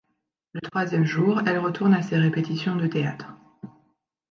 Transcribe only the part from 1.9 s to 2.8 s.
à ses répétitions